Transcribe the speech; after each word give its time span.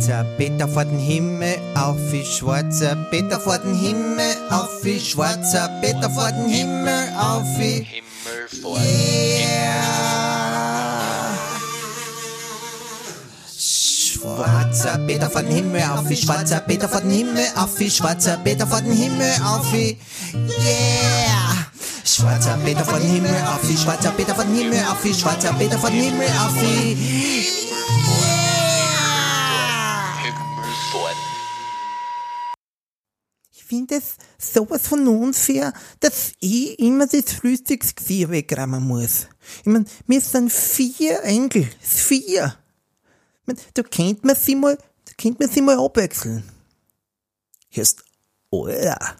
schwarzer 0.00 0.24
Peter 0.38 0.66
vor 0.66 0.84
den 0.84 0.98
Himmel, 0.98 1.58
auf 1.74 1.96
wie 2.10 2.24
schwarzer 2.24 2.96
Peter 3.10 3.38
vor 3.38 3.58
den 3.58 3.74
Himmel, 3.74 4.34
auf 4.48 4.82
wie 4.82 4.98
schwarzer 4.98 5.68
Peter 5.82 6.08
vor 6.08 6.30
den 6.32 6.48
Himmel, 6.48 7.08
auf 7.18 7.44
wie 7.58 7.84
Himmel 7.84 8.48
vor 8.62 8.78
yeah. 8.78 9.84
Schwarzer 13.58 14.98
Peter 15.06 15.28
vor 15.28 15.42
den 15.42 15.52
Himmel, 15.52 15.82
auf 15.82 16.08
wie 16.08 16.16
schwarzer 16.16 16.60
Peter 16.60 16.88
vor 16.88 17.00
den 17.00 17.10
Himmel, 17.10 17.44
auf 17.56 17.78
wie 17.78 17.90
schwarzer 17.90 18.38
Peter 18.38 18.66
vor 18.66 18.80
den 18.80 18.92
Himmel, 18.92 19.32
auf 19.44 19.70
wie 19.72 19.98
yeah. 20.34 21.66
Schwarzer 22.04 22.58
Peter 22.64 22.84
vor 22.84 22.98
den 22.98 23.10
Himmel, 23.10 23.36
auf 23.46 23.68
wie 23.68 23.76
schwarzer 23.76 24.10
Peter 24.12 24.34
vor 24.34 24.44
den 24.44 24.54
Himmel, 24.54 24.78
auf 24.90 25.04
wie 25.04 25.14
schwarzer 25.14 25.52
Peter 25.52 25.78
vor 25.78 25.90
den 25.90 26.00
Himmel, 26.00 26.28
auf 26.38 26.54
wie 26.54 27.59
finde 33.70 33.94
es 33.96 34.16
sowas 34.36 34.88
von 34.88 35.06
unfair, 35.06 35.72
dass 36.00 36.32
ich 36.40 36.76
immer 36.80 37.06
das 37.06 37.32
Frühstücksgewehr 37.32 38.28
wegräumen 38.30 38.82
muss. 38.82 39.28
Ich 39.60 39.66
mein, 39.66 39.86
wir 40.08 40.20
sind 40.20 40.52
vier 40.52 41.22
Enkel. 41.22 41.68
Vier. 41.80 42.56
Ich 43.42 43.46
mein, 43.46 43.56
da 43.74 43.82
kennt 43.84 44.24
man 44.24 44.34
sie 44.34 44.56
mal, 44.56 44.76
da 44.76 45.12
kennt 45.16 45.38
man 45.38 45.48
sie 45.48 45.62
mal 45.62 45.78
abwechseln. 45.78 46.42
Erst, 47.70 48.04
Alter, 48.50 49.16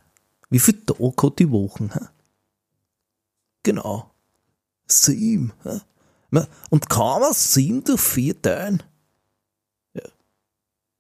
wie 0.51 0.59
viel 0.59 0.85
Tage 0.85 1.05
hat 1.23 1.39
die 1.39 1.51
Wochen? 1.51 1.93
Hä? 1.93 2.07
Genau. 3.63 4.11
Sieben. 4.89 5.53
Ma- 6.31 6.49
Und 6.71 6.91
kann 6.91 7.21
man 7.21 7.33
sieben 7.35 7.85
durch 7.85 8.01
vier 8.01 8.43
teilen? 8.43 8.83
Ja. 9.95 10.03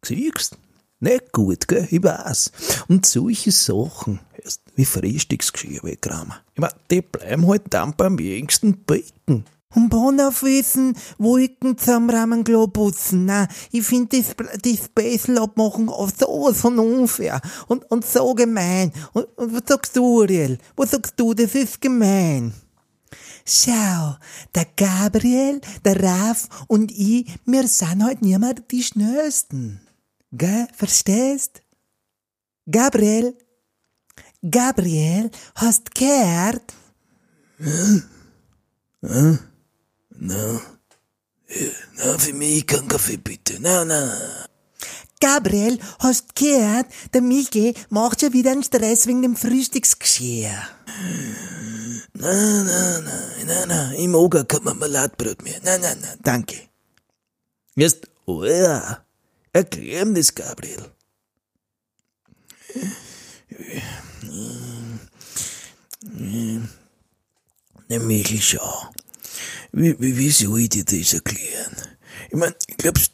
Siehst 0.04 0.56
Nicht 1.00 1.32
gut, 1.32 1.66
gell? 1.66 1.88
Ich 1.90 2.02
weiß. 2.02 2.52
Und 2.88 3.06
solche 3.06 3.50
Sachen, 3.52 4.20
wie 4.76 4.84
Frühstücksgeschirr 4.84 5.82
wegräumen. 5.82 6.34
Ich 6.54 6.60
mein, 6.60 6.70
die 6.90 7.00
bleiben 7.00 7.46
halt 7.46 7.62
dann 7.70 7.94
beim 7.96 8.18
jüngsten 8.18 8.84
Becken. 8.84 9.46
Und 9.74 9.88
Bonnerwissen, 9.88 10.96
Wolken 11.16 11.78
zusammenrahmen, 11.78 12.44
Globussen. 12.44 13.24
Nein, 13.26 13.48
ich 13.70 13.84
finde 13.84 14.18
das, 14.18 14.34
das 14.60 14.88
Bessel 14.88 15.38
abmachen 15.38 15.88
sowas 16.18 16.60
von 16.60 16.78
unfair 16.78 17.40
und, 17.68 17.88
und 17.90 18.04
so 18.04 18.34
gemein. 18.34 18.92
Und, 19.12 19.26
und 19.38 19.54
was 19.54 19.62
sagst 19.66 19.96
du, 19.96 20.04
Uriel? 20.04 20.58
Was 20.76 20.90
sagst 20.90 21.14
du? 21.16 21.34
Das 21.34 21.54
ist 21.54 21.80
gemein. 21.80 22.52
Schau, 23.46 24.16
der 24.54 24.66
Gabriel, 24.76 25.60
der 25.84 26.02
Raf 26.02 26.48
und 26.66 26.90
ich, 26.90 27.26
wir 27.46 27.66
sind 27.68 28.04
halt 28.04 28.22
mehr 28.22 28.38
die 28.70 28.82
Schnellsten. 28.82 29.80
Gell? 30.32 30.68
Verstehst? 30.76 31.62
Gabriel, 32.70 33.36
Gabriel, 34.42 35.30
hast 35.56 35.94
gehört? 35.94 36.72
Na, 40.12 40.60
für 42.18 42.32
mich 42.32 42.66
kein 42.66 42.86
Kaffee 42.86 43.16
bitte. 43.16 43.58
Na, 43.60 43.84
na. 43.84 44.46
Gabriel, 45.20 45.78
hast 45.98 46.34
gehört, 46.34 46.86
der 47.12 47.20
Michi 47.20 47.74
macht 47.90 48.20
schon 48.20 48.32
wieder 48.32 48.52
einen 48.52 48.62
Stress 48.62 49.06
wegen 49.06 49.22
dem 49.22 49.36
Frühstücksgeschirr. 49.36 50.68
Na, 52.14 52.62
na, 52.62 53.00
na, 53.00 53.44
na, 53.46 53.66
na. 53.66 53.92
Ich 53.94 54.08
mag 54.08 54.36
auch 54.36 54.48
kein 54.48 54.62
Marmeladbrot 54.62 55.42
mehr. 55.42 55.60
Na, 55.64 55.76
na, 55.76 55.94
na, 55.94 56.14
danke. 56.22 56.68
Jetzt, 57.74 58.06
oh 58.26 58.44
ja, 58.44 59.04
erklär 59.52 60.04
das, 60.06 60.34
Gabriel. 60.34 60.90
Na, 67.88 67.98
Michel, 67.98 68.40
schau. 68.40 68.90
Wie, 69.72 69.98
wie, 70.00 70.16
wie 70.16 70.30
soll 70.30 70.60
ich 70.60 70.68
dir 70.70 70.84
das 70.84 71.12
erklären? 71.12 71.76
Ich 72.30 72.36
mein, 72.36 72.54
glaubst, 72.78 73.12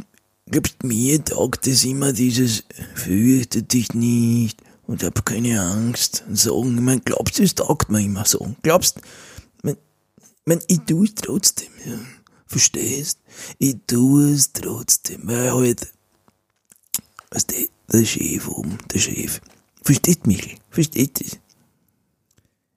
glaubst 0.50 0.82
mir 0.84 1.24
taugt 1.24 1.66
das 1.66 1.84
immer 1.84 2.12
dieses 2.12 2.64
fürchte 2.94 3.62
dich 3.62 3.94
nicht 3.94 4.62
und 4.86 5.02
hab 5.02 5.24
keine 5.24 5.60
Angst 5.60 6.24
und 6.28 6.36
sagen, 6.36 6.76
ich 6.76 6.82
mein, 6.82 7.00
glaubst 7.04 7.38
du, 7.38 7.42
es 7.42 7.54
taugt 7.54 7.90
mir 7.90 8.00
immer 8.00 8.24
so? 8.24 8.54
Glaubst, 8.62 9.00
mein, 9.62 9.76
mein, 10.44 10.60
ich 10.68 10.80
tu 10.80 11.04
es 11.04 11.14
trotzdem, 11.14 11.72
ja. 11.84 11.98
Verstehst? 12.46 13.18
Ich 13.58 13.76
tu 13.86 14.20
es 14.20 14.52
trotzdem, 14.52 15.22
weil 15.24 15.52
halt, 15.52 15.92
weißt 17.30 17.50
du, 17.50 17.68
der 17.92 18.04
Chef 18.04 18.48
oben, 18.48 18.78
der 18.92 18.98
Chef, 18.98 19.40
versteht 19.82 20.26
mich, 20.26 20.56
versteht 20.70 21.20
das? 21.20 21.38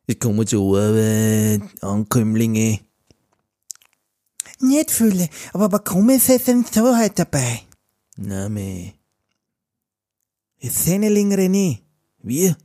Ich 0.08 0.20
komme 0.20 0.46
zur 0.46 0.78
Arbeit, 0.80 1.62
Ankömmlinge, 1.84 2.80
Nicht 4.62 4.92
viele, 4.92 5.30
aber 5.54 5.72
warum 5.72 6.10
ist 6.10 6.30
es 6.30 6.44
denn 6.46 6.66
so 6.66 6.98
heute 6.98 7.26
dabei? 7.26 7.62
Name, 8.18 8.94
Senneling 10.62 11.31
René. 11.34 11.80
wir, 12.22 12.58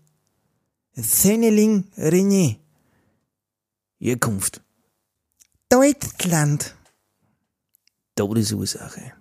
Senneling 0.97 1.85
René. 1.97 2.57
Herkunft, 4.01 4.61
Deutschland. 5.69 6.75
Todesursache. 8.17 9.13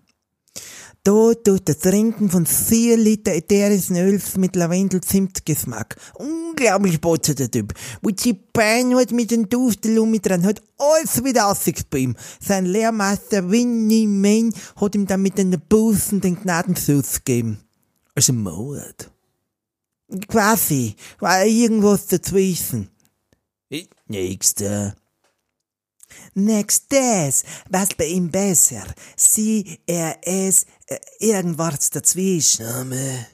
Da 1.06 1.34
durch 1.34 1.60
das 1.66 1.80
Trinken 1.80 2.30
von 2.30 2.46
4 2.46 2.96
Liter 2.96 3.34
ätherischen 3.34 3.98
Öls 3.98 4.38
mit 4.38 4.56
Lavendel-Zimtgeschmack. 4.56 5.98
Unglaublich 6.14 7.02
botzer 7.02 7.36
der 7.36 7.52
Typ. 7.52 7.74
Wo 8.02 8.10
die 8.10 8.32
Bein 8.32 8.96
hat 8.96 9.12
mit 9.12 9.32
dem 9.32 9.50
Duftelumi 9.50 10.22
dran, 10.22 10.46
hat 10.46 10.62
alles 10.78 11.22
wieder 11.26 11.54
ihm. 11.94 12.16
Sein 12.40 12.66
Lehrmeister 12.66 13.52
Winnie 13.52 14.08
Main 14.08 14.54
hat 14.78 14.96
ihm 14.96 15.06
dann 15.06 15.22
mit 15.22 15.38
den 15.38 15.60
Busen 15.68 16.22
den 16.22 16.42
Gnadenschuss 16.42 17.26
gegeben. 17.26 17.60
Also 18.16 18.32
Mord. 18.32 19.12
Quasi. 20.30 20.96
War 21.20 21.46
irgendwas 21.46 22.08
dazwischen. 22.08 22.90
Nächster. 24.08 24.96
Nächstes, 26.36 27.44
was 27.70 27.90
bei 27.98 28.06
ihm 28.06 28.32
besser? 28.32 28.86
Sie, 29.16 29.80
er, 29.86 30.18
es, 30.24 30.66
irgendwas 31.20 31.90
dazwischen. 31.90 32.66
Name. 32.66 33.28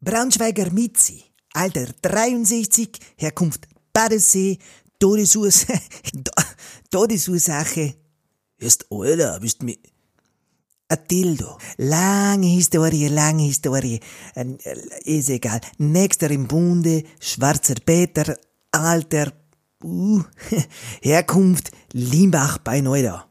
Braunschweiger 0.00 0.70
Mitzi, 0.70 1.24
Alter 1.54 1.86
63, 2.02 2.98
Herkunft 3.16 3.66
Badesee, 3.92 4.58
Todesursache, 4.98 5.80
Todesursache, 6.90 7.94
Erst 8.58 8.86
Alter, 8.90 9.38
bist 9.40 9.62
mir. 9.62 9.76
ein 10.88 10.98
Dildo. 11.10 11.58
Lange 11.76 12.46
Historie, 12.46 13.08
lange 13.08 13.42
Historie, 13.44 14.00
äh, 14.34 14.44
ist 15.04 15.28
egal. 15.28 15.60
Nächster 15.78 16.30
im 16.30 16.46
Bunde, 16.46 17.04
schwarzer 17.20 17.74
Peter, 17.84 18.36
Alter, 18.70 19.32
uh, 19.84 20.22
Herkunft 21.02 21.70
Limbach 21.92 22.58
bei 22.58 22.80
Neuda. 22.80 23.26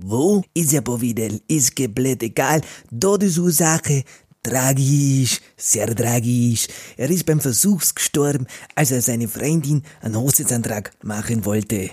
Wo? 0.00 0.44
Wieder, 0.54 1.28
ist 1.48 1.74
komplett 1.74 2.22
egal. 2.22 2.60
Todesursache, 2.98 4.04
tragisch, 4.42 5.40
sehr 5.56 5.94
tragisch. 5.94 6.68
Er 6.96 7.10
ist 7.10 7.26
beim 7.26 7.40
Versuchs 7.40 7.94
gestorben, 7.94 8.46
als 8.76 8.92
er 8.92 9.02
seine 9.02 9.26
Freundin 9.26 9.82
einen 10.00 10.16
Hochzeitsantrag 10.16 10.92
machen 11.02 11.44
wollte. 11.44 11.90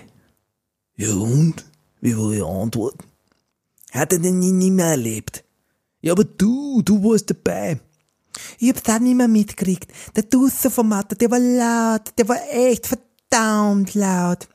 Ja 0.96 1.12
und? 1.14 1.64
Wie 2.00 2.16
war 2.16 2.30
die 2.30 2.42
Antwort? 2.42 2.96
Hat 3.90 4.12
er 4.12 4.20
denn 4.20 4.38
nie, 4.38 4.52
nie 4.52 4.70
mehr 4.70 4.86
erlebt? 4.86 5.42
Ja, 6.00 6.12
aber 6.12 6.24
du, 6.24 6.82
du 6.82 7.02
warst 7.02 7.30
dabei. 7.30 7.80
Ich 8.58 8.68
hab's 8.68 8.88
auch 8.88 9.00
nicht 9.00 9.16
mehr 9.16 9.28
mitgekriegt. 9.28 9.90
Der 10.14 10.22
Dusser 10.22 10.70
vom 10.70 10.88
Matter, 10.88 11.16
der 11.16 11.30
war 11.30 11.40
laut, 11.40 12.12
der 12.16 12.28
war 12.28 12.38
echt 12.50 12.86
verdammt 12.86 13.94
laut. 13.94 14.48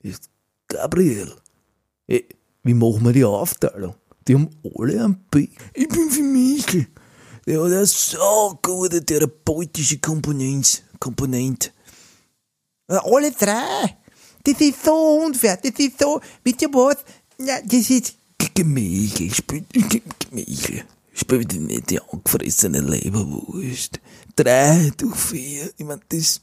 Ist 0.00 0.30
Gabriel. 0.66 1.32
Ey, 2.06 2.26
wie 2.62 2.74
machen 2.74 3.04
wir 3.04 3.12
die 3.12 3.24
Aufteilung? 3.24 3.94
Die 4.26 4.34
haben 4.34 4.50
alle 4.76 5.04
einen 5.04 5.24
Pick. 5.30 5.50
Ich 5.74 5.88
bin 5.88 6.10
für 6.10 6.22
Michel. 6.22 6.86
Der 7.46 7.60
hat 7.60 7.66
eine 7.72 7.86
so 7.86 8.58
gute 8.62 9.04
therapeutische 9.04 9.98
Komponent. 9.98 10.84
Komponent. 11.00 11.72
Äh, 12.88 12.98
Alle 13.02 13.32
drei. 13.32 13.96
Das 14.44 14.60
ist 14.60 14.84
so 14.84 15.20
unfair, 15.24 15.56
das 15.56 15.72
ist 15.78 16.00
so, 16.00 16.20
wisst 16.42 16.62
ihr 16.62 16.68
was? 16.72 16.96
Ja, 17.38 17.60
das 17.64 17.90
ist, 17.90 18.16
Michel, 18.64 19.32
spiel, 19.32 19.64
Michel. 20.32 20.84
Spiel 21.14 21.44
dir 21.44 21.60
nicht 21.60 21.90
die 21.90 22.00
angefressene 22.00 22.80
Leberwurst. 22.80 24.00
Drei, 24.34 24.90
du 24.96 25.12
vier. 25.12 25.70
Ich 25.76 25.84
mein, 25.84 26.00
das, 26.08 26.40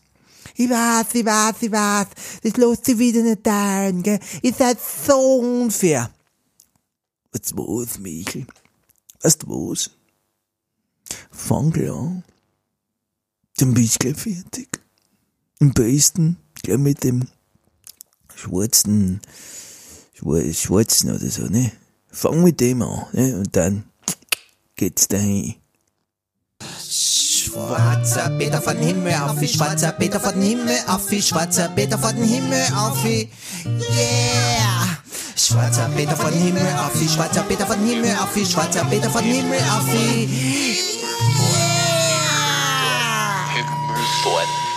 ich 0.55 0.69
weiß, 0.69 1.13
ich 1.13 1.25
weiß, 1.25 1.55
ich 1.61 1.71
weiß, 1.71 2.07
das 2.43 2.57
lässt 2.57 2.85
sich 2.85 2.97
wieder 2.97 3.21
nicht 3.21 3.43
teilen, 3.43 4.03
gell? 4.03 4.19
Ihr 4.41 4.53
seid 4.53 4.77
so 4.81 5.37
unfair. 5.37 6.11
Du 7.31 7.79
was, 7.79 7.99
Michel? 7.99 8.45
Weißt 9.21 9.43
du 9.43 9.71
was? 9.71 9.91
Fang 11.31 11.71
gleich 11.71 11.91
an. 11.91 12.23
Dann 13.57 13.73
bist 13.73 13.95
du 13.95 13.99
gleich 14.11 14.17
fertig. 14.17 14.79
Am 15.59 15.73
besten 15.73 16.37
gleich 16.61 16.77
mit 16.77 17.03
dem 17.03 17.27
schwarzen, 18.35 19.21
schwar- 20.17 20.53
schwarzen 20.53 21.11
oder 21.11 21.29
so, 21.29 21.43
ne? 21.43 21.71
Fang 22.07 22.43
mit 22.43 22.59
dem 22.59 22.81
an, 22.81 23.05
ne? 23.13 23.37
Und 23.37 23.55
dann 23.55 23.83
geht's 24.75 25.07
dahin. 25.07 25.55
Schwarzer 27.99 28.29
Peter 28.37 28.61
von 28.61 28.77
Himmel 28.77 29.13
auf, 29.13 29.41
wie 29.41 29.47
schwarzer 29.47 29.91
Peter 29.91 30.21
von 30.21 30.41
Himmel 30.41 30.77
auf, 30.87 31.11
wie 31.11 31.21
schwarzer 31.21 31.67
Peter 31.67 31.97
von 31.97 32.15
Himmel 32.15 32.65
auf, 32.73 33.03
wie 33.03 33.29
yeah. 33.65 34.87
Schwarzer 35.35 35.89
Peter 35.93 36.15
von 36.15 36.31
Himmel 36.31 36.65
auf, 36.77 36.97
wie 36.97 37.09
schwarzer 37.09 37.43
Peter 37.43 37.67
von 37.67 37.85
Himmel 37.85 38.15
auf, 38.15 38.33
wie 38.35 38.45
schwarzer 38.45 38.85
Peter 38.85 39.09
von 39.09 39.21
Himmel 39.21 39.59
auf, 39.69 39.85
wie 39.91 40.29
yeah. 40.31 41.09
Himmelfort. 43.53 44.68